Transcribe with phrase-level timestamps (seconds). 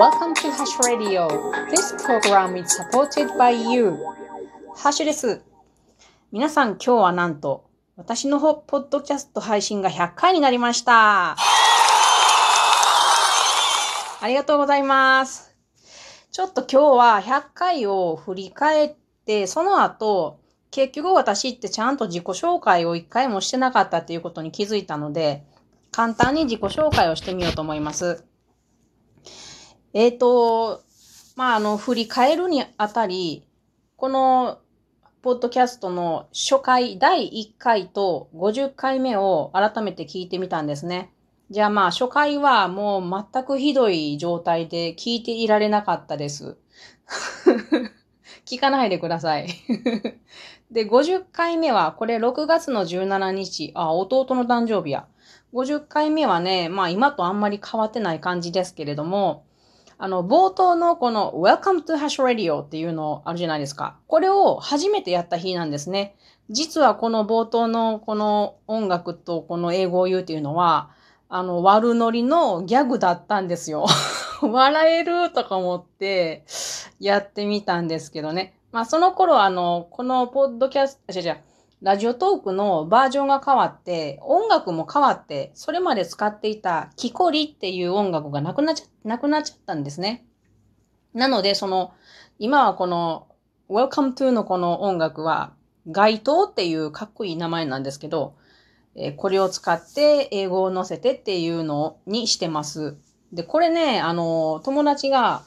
[0.00, 1.28] Welcome to Hash Radio.
[1.68, 3.98] This program is supported by you.
[4.74, 5.42] ハッシュです。
[6.32, 11.36] 皆さん今日はなんと私のポッドキャスト配信が100回になりました。
[14.22, 15.54] ありがとうございます。
[16.32, 18.94] ちょっと今日は100回を振り返っ
[19.26, 20.40] て、その後、
[20.70, 25.44] 結局私ってちゃんと自己紹介を一回もしてなかったっていうことに気づいたので、
[25.90, 28.24] 簡単に自己紹介をしてみようと思います。
[29.92, 30.82] えっ、ー、と、
[31.36, 33.46] まあ、あの、振り返るにあたり、
[33.96, 34.58] この、
[35.22, 41.12] ポッドキャストの初回、第1回と50回目を改めて聞いてみたんですね。
[41.50, 46.56] じゃあまあ、初回はもう全くひどい状態で聞いていられなかったです。
[48.46, 49.48] 聞かないでください。
[50.70, 55.06] で、50回目は、これ6月の17日、あ、弟の誕生日や。
[55.52, 59.44] 50回目はね、まあ今とあんまり変わってない感じですけれども、
[60.02, 63.98] あの、冒頭のこの Welcome to Hash Radio っていうのあるじゃないですか。
[64.06, 66.16] これを初めてやった日なんですね。
[66.48, 70.88] 実はこの冒頭のこの音楽とこの英語を言うっていうのは、
[71.28, 73.84] あの、悪ノリのギャグだったんですよ。
[74.40, 76.44] 笑えるとか思って
[76.98, 78.54] やってみたんですけどね。
[78.72, 81.36] まあその頃あの、このポッドキャスト、違う違う、
[81.82, 90.26] ラジオトークのバージョンが変わって、音楽も変わって、それまで使っていたキコリっていう音楽がなくなっちゃ、なくなっちゃったんですね。
[91.14, 91.94] なので、その、
[92.38, 93.28] 今はこの
[93.70, 95.54] Welcome to のこの音楽は、
[95.86, 98.34] 街頭っていうかっこいい名前なんですけど、
[98.94, 102.96] えこれを使って英語を載せてっていうのにしてます。
[103.32, 105.44] で、これね、あの、友達が、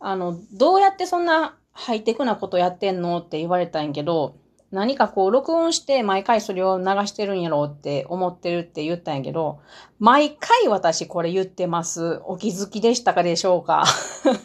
[0.00, 4.36] あの、どうやってそんなハイテクなことやってんのって言われたんやけど、
[4.70, 9.60] 何かこう録音して毎回それを流してるんやろうって思ってるって言ったんやけど、
[9.98, 12.20] 毎回私これ言ってます。
[12.24, 13.84] お気づきでしたかでしょうか？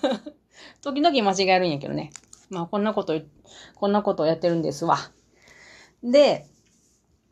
[0.81, 2.11] 時々間違えるんやけどね。
[2.49, 3.19] まあこんなこと、
[3.75, 4.97] こんなことをやってるんですわ。
[6.03, 6.47] で、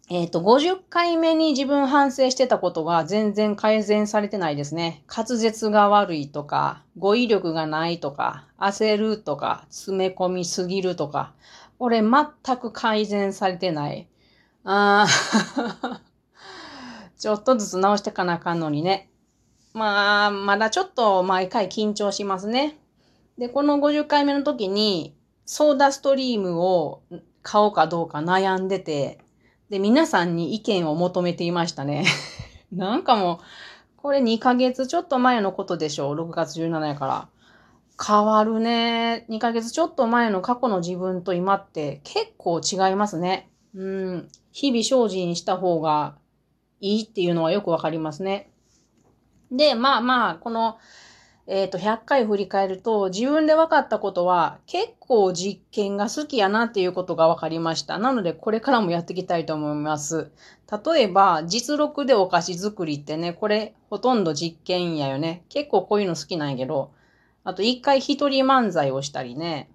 [0.09, 5.03] えっ、ー、と、50回目に自分反省してたことが全然改善されてないですね。
[5.07, 11.33] 滑舌が悪いとか、語彙力がないとか、焦るとか、詰め込みすぎるとか、
[11.83, 14.07] これ全く改善されてない。
[14.63, 16.01] ああ
[17.19, 19.09] ちょっとずつ直してかなあかんのにね。
[19.73, 22.79] まあ、まだちょっと毎回緊張しますね。
[23.37, 25.13] で、この50回目の時に、
[25.45, 27.01] ソーダストリームを
[27.41, 29.19] 買おうかどうか悩んでて、
[29.69, 32.05] で、皆さんに意見を求めていましたね。
[32.71, 33.41] なんかも
[33.97, 36.15] う、これ2ヶ月ちょっと前のことでしょう。
[36.15, 37.27] 6月17やから。
[38.01, 39.25] 変わるね。
[39.29, 43.49] 2ヶ月ちょっと前の過去の自分と今って結構違いますね。
[43.75, 44.29] うん。
[44.51, 46.15] 日々精進した方が
[46.79, 48.51] いいっていうのはよくわかりますね。
[49.51, 50.77] で、まあまあ、この、
[51.45, 57.97] えっ、ー、と、100回振り返ると、自分で分かったことは、結構実験が好きやなっていうことが分かりました。
[57.97, 60.31] なので、これからもやっていきたいと思います。
[60.85, 65.43] 例えば、実録でお菓子作りってね、これ、ほとんど実験やよね。
[65.49, 66.91] 結構こういうの好きなんやけど、
[67.43, 69.69] あと一回一人漫才をしたりね。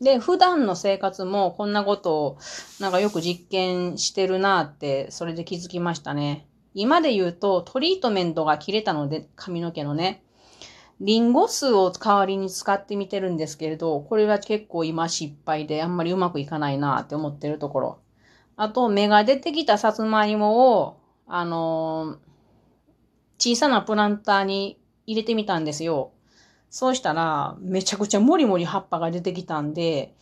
[0.00, 2.38] で、普段の生活もこんなことを
[2.80, 6.46] なんかよく実験してるなって、それで気づきましたね。
[6.74, 10.24] 今で言うとトリートメントが切れたので、髪の毛のね。
[11.00, 17.98] リンゴ酢を代わりに使ってみてるんですけれど、これは結構今失敗であんまりうまくいかないなって思ってるところ。
[18.56, 26.12] あと、芽が出てきたさつまいもを、あのー、小さなプランターに入れてみたんですよ。
[26.72, 30.14] そうしたら、めちゃくちゃもりもり葉っぱが出てきたんで、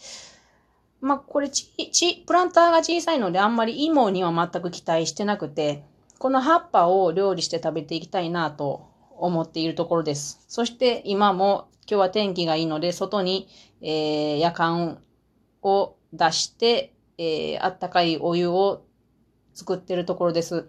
[1.00, 5.84] まあ、これち、ち、プランターが小さいのであんまり芋には全く期待してなくて、
[6.18, 10.44] この葉っぱを料理して食べていきたいなと思っているところです。
[10.48, 13.46] そして今も今日は天気がいいので、外に、
[13.80, 14.98] えー、夜間
[15.62, 18.82] を出して、えー、あったかいお湯を
[19.54, 20.66] 作ってるところです。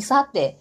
[0.00, 0.58] さて、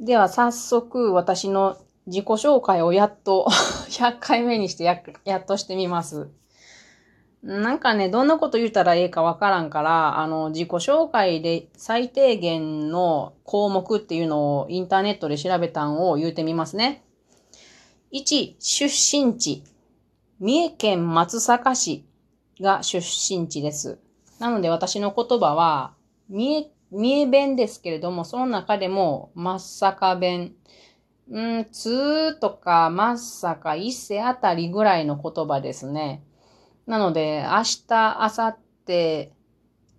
[0.00, 3.46] では早速私の自己紹介をやっと
[3.88, 6.28] 100回目にしてややっとしてみます。
[7.44, 17.04] なんかね、どんなこと言ったらええかわからんから、あの、自己紹介で最低限の項目っていうのをインターネットで調べたんを言うてみますね。
[18.12, 19.62] 1、出身地。
[20.40, 22.06] 三重県松阪市
[22.60, 23.98] が出身地です。
[24.38, 25.92] なので私の言葉は、
[26.30, 30.54] 三重、三重弁ですけれども、その中でも松阪弁。
[31.30, 36.22] うん、つーとか、まさか、伊勢あたりぐらいの言葉ですね。
[36.86, 38.92] なので、明日、明後日、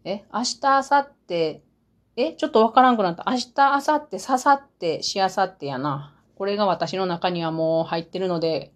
[0.03, 1.61] え明日、明後日、
[2.15, 3.25] えちょっとわからんくなった。
[3.27, 6.15] 明日、明後日、ささって、しあさってやな。
[6.35, 8.71] これが私の中にはもう入ってるので、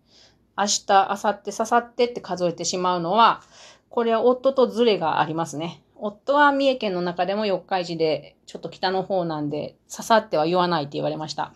[0.57, 3.42] 明日、明後日、ささってって数えてしまうのは、
[3.90, 5.84] これは夫とズレがありますね。
[5.95, 11.54] 夫は三重県の中でも四日市で、ちょっと北の方なんで、ささっては言わないって言われました。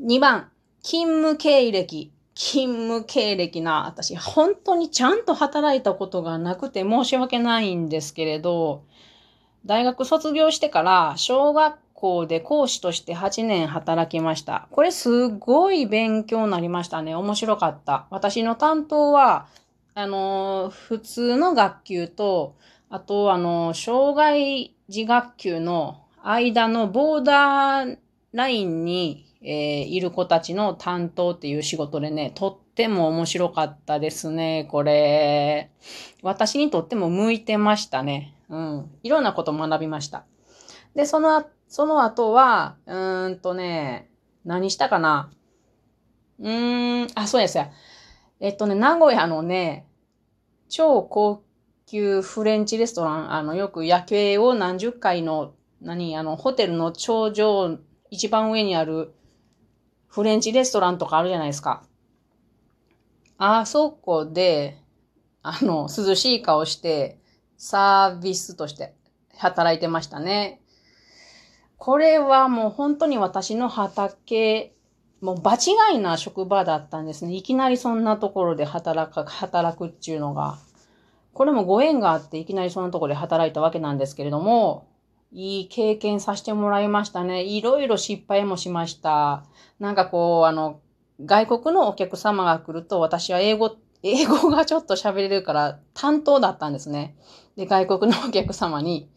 [0.00, 0.50] 2番、
[0.82, 2.12] 勤務経歴。
[2.34, 8.82] 勤務経歴な、私、本当にちゃんと働いたことがなくて申し訳ないんですけれど、
[9.64, 14.68] 大学卒業してから小学校で講師として8年働きました。
[14.72, 17.14] これすごい勉強になりましたね。
[17.14, 18.06] 面白かった。
[18.10, 19.46] 私の担当は、
[19.94, 22.56] あの、普通の学級と、
[22.90, 27.96] あと、あの、障害児学級の間のボーダー
[28.34, 35.70] ラインにえー、いる子たちの担当っていう仕事でね、とっても面白かったですね、これ。
[36.22, 38.34] 私にとっても向いてましたね。
[38.48, 38.90] うん。
[39.02, 40.24] いろんなこと学びました。
[40.94, 44.08] で、その、その後は、うーんとね、
[44.46, 45.30] 何したかな？
[46.40, 47.70] うーん、あ、そうですや。
[48.40, 49.86] えっとね、名古屋のね、
[50.70, 51.42] 超高
[51.84, 55.52] 級フレンチレストラン、あの、よく夜景を何十回の、
[55.82, 57.78] 何、あの、ホテルの頂上、
[58.10, 59.14] 一番上にある
[60.08, 61.82] フレンチレストランとかあるじゃないですか。
[63.36, 64.78] あそこで、
[65.42, 67.18] あの、涼しい顔して、
[67.56, 68.94] サービスとして
[69.36, 70.60] 働いてましたね。
[71.76, 74.74] これはもう本当に私の畑、
[75.20, 77.34] もう場違いな職場だったんですね。
[77.34, 80.58] いきなりそんなところで働く、働くっていうのが。
[81.32, 84.86] これもご縁があっていきなりそんなところで働いたわけなんですけれども、
[85.34, 87.42] いい経験させてもらいましたね。
[87.42, 89.44] いろいろ失敗もしました。
[89.80, 90.80] なんかこう、あの、
[91.24, 97.16] 外国のお客様が来ると私は英語、英語がちょっと喋れるから担当だったんですね。
[97.56, 99.10] で、外国のお客様に、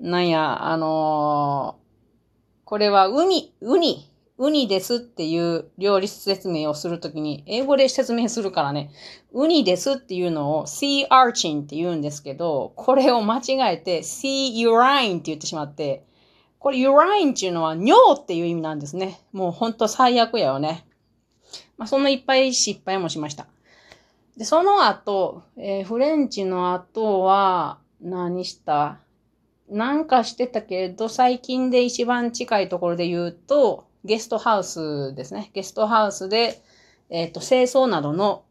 [0.00, 4.09] なんや、あのー、これは海、ウニ、
[4.40, 8.90] ウニですっていう料理説明をするときに、英語で説明するからね、
[9.34, 16.06] ウニですっていうのを sea archin って言うんですけど、これを間違えて sea urine って言ってしまって、
[16.58, 19.20] これ urine っていうのは尿っていう意味なんですね。
[19.32, 20.86] もうほんと最悪やよね。
[21.76, 23.46] まあそんないっぱい失敗もしました。
[24.38, 29.00] で、その後、えー、フレンチの後は何した？
[29.68, 35.50] なんかしてたけど、最近で一番近いところで言うと、ゲストハウスですね。
[35.54, 36.62] ゲストハウスで、
[37.10, 38.44] えっ、ー、と、清掃などの、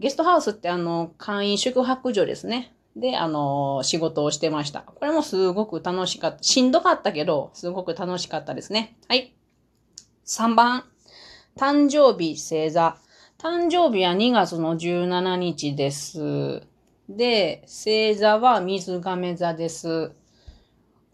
[0.00, 2.74] ゲストハウスってあの、簡易宿泊所ですね。
[2.96, 4.80] で、あの、仕事をしてました。
[4.80, 6.42] これもすごく楽しかった。
[6.42, 8.96] しんどかったけど、すごく楽しかったですね。
[9.08, 9.34] はい。
[10.26, 10.84] 3番。
[11.56, 12.96] 誕生日星座。
[13.38, 16.62] 誕生日は2月の17日です。
[17.08, 20.12] で、星座は水亀座です。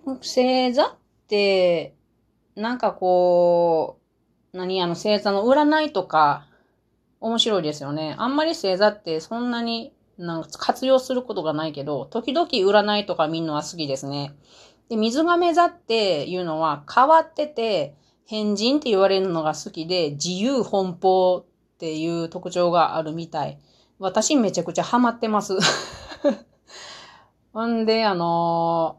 [0.04, 0.96] 星座っ
[1.28, 1.93] て、
[2.56, 3.98] なんかこ
[4.52, 6.46] う、何あの星座の占いとか、
[7.20, 8.14] 面白いですよね。
[8.18, 14.34] あんまり星座ってそんなになんか活用することがないけど、時々占いとか見るのは好きですね。
[14.88, 17.94] で、水亀座っていうのは変わってて、
[18.26, 23.58] 変人って言われるのが好きで、自由奔放っていう特徴があるみたい。
[23.98, 25.56] 私めちゃくちゃハマってます。
[27.52, 28.98] ほんで、あの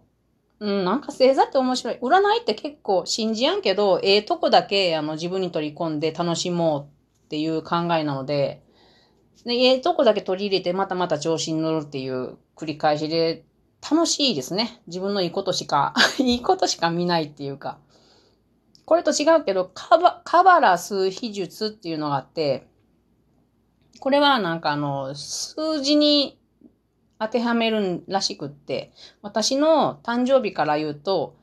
[0.60, 2.00] うん、なんか星座って面白い。
[2.02, 8.64] 占いって結構信じやんけど、ええとこだけあの自分に取り込んで楽しもうっていう考えなので、
[9.46, 13.44] でええとこだけ取り入れてまたまた調子に乗るっていう繰り返しで
[13.90, 14.82] 楽しいですね。
[14.88, 17.78] 自分のいいことしか、 いいことしか見ないっていうか。
[18.86, 22.68] これと違うけど、カバ、カバラ数秘術っていうのがあって、
[24.00, 26.38] これはなんかあの、数字に
[27.20, 28.92] 当てはめるらしくって、
[29.22, 31.36] 私の誕生日から言うと、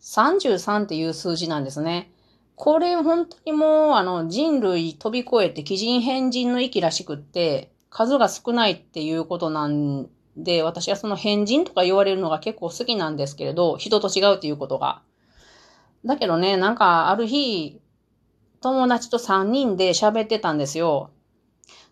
[0.00, 2.12] 33っていう数字なんですね。
[2.54, 15.02] これ本当にもうあの人類飛び越えて奇人変人の域らしくって、数が少ないっていうことなんで、私はその変人とか言われるのが結構好きなんですけれど、人と違うっていうことが。
[16.04, 17.80] だけどね、なんかある日、
[18.60, 21.10] 友達と3人で喋ってたんですよ。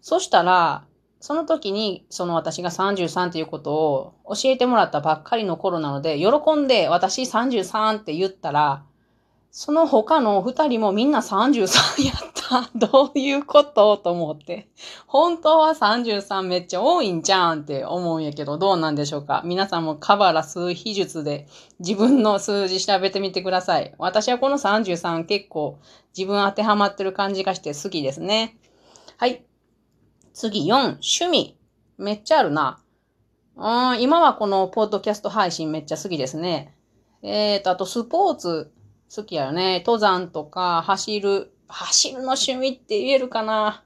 [0.01, 0.85] そしたら、
[1.21, 8.85] その時に、その私が33っていうことを教えてもらったばっかりの頃なので、喜んで私33って言ったら、
[9.51, 12.37] その他の二人もみんな33やった。
[12.75, 14.69] どういうことと思って。
[15.07, 21.47] 本当は33めっちゃ多いんじゃんって思うんやけど、どうなんでしょうか皆さんもカバラ数秘術で
[21.81, 23.95] 自分の数字調べてみてください。
[23.99, 25.79] 私はこの33結構
[26.17, 28.59] 自分当てはまってる感じがして好きですね。
[29.17, 29.43] はい。
[30.37, 31.57] 次4、趣味。
[31.97, 32.79] めっちゃあるな。
[33.57, 36.77] うん、今はこのポッドキャスト配信めっちゃ好きですね。
[37.23, 38.71] えーと、あとスポーツ。
[39.15, 39.79] 好きやよね。
[39.79, 41.55] 登山とか、走る。
[41.69, 43.83] 走るの趣味って言えるかな。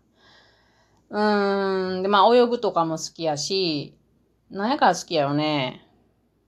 [1.11, 2.02] うーん。
[2.02, 3.97] で、まあ、泳ぐとかも好きやし、
[4.50, 5.87] 何やから好きやよね。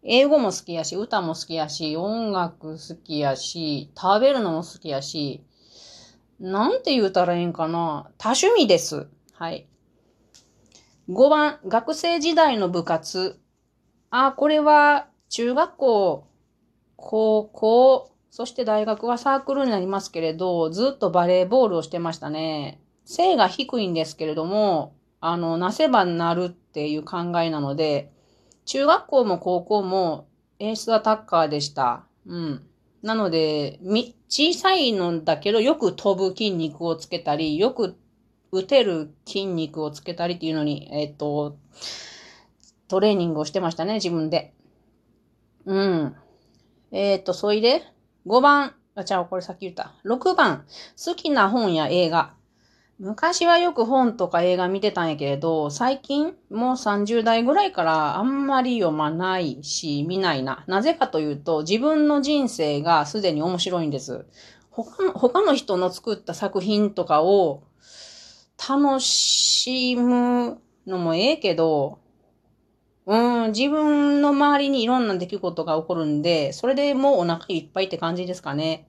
[0.03, 5.45] 英語も好きやし、歌も好きやし、音楽好きやし、食べるのも好きやし、
[6.41, 8.11] なんて言うたらいいんかな。
[8.19, 9.07] 多趣味です。
[9.35, 9.69] はい。
[11.13, 13.39] 5番、学生時代の部活。
[14.09, 16.27] あ、これは中学校、
[16.97, 22.81] 高校、そして大学はサークルになりますけれど、ずっとバレーボールをしてましたね。
[23.05, 28.11] 背が低いんですけれども、あの、なせばなるっていう考えなので、
[28.65, 30.29] 中学校も高校も
[30.61, 32.07] エースアタッカーでした。
[32.25, 32.63] うん。
[33.03, 37.99] なので、み、小さいのだけど、よく飛ぶ筋肉をつけたり、よく
[38.53, 41.57] 打てる筋肉をつけたりっていうのに、えっ、と、
[42.87, 44.53] トレーニングをしてましたね、自分で。
[45.65, 46.15] うん。
[46.91, 47.83] えっ、と、そいで、
[48.27, 49.95] 5番、あ、ちゃう、これさっき言った。
[50.05, 50.67] 6番、
[51.03, 52.35] 好きな本や映画。
[52.99, 60.63] 昔はよく本とか映画見てたんやけれど、最近もう30代ぐらいからあんまり読まないし、見ないな。
[60.67, 64.27] なぜかというと、自分の人生がすでに面白いんです。
[64.71, 67.63] 他の他の人の作った作品とかを
[68.69, 71.99] 楽しむのもええけど、
[73.07, 78.89] うん、自分の周りにいろんな出来事が起こるんで、それでもうお腹いっぱいって感じですかね。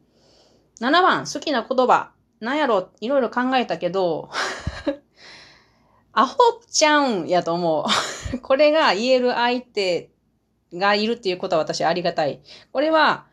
[0.80, 2.12] 7番、好きな言葉。
[2.39, 4.30] なんやろ、いろいろ考えたけど、
[6.13, 6.38] アホ
[6.70, 7.86] ちゃうんやと思
[8.34, 8.38] う。
[8.42, 10.12] これが言える相手
[10.74, 12.42] がいるっていうことは私ありがたい。
[12.72, 13.25] これは、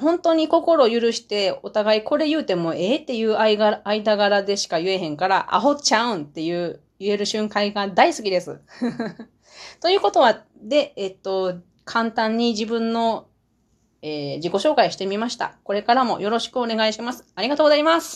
[0.00, 8.60] 本当に心を許してお互いこれ言うてもええっていう間柄でしか言えへんから、アホちゃうんっていう言える瞬間が大好きです。
[9.80, 13.26] ということは、で、えっと、簡単に自分の
[14.00, 15.56] えー、自己紹介してみました。
[15.64, 17.24] これからもよろしくお願いします。
[17.34, 18.06] ありがとうございます。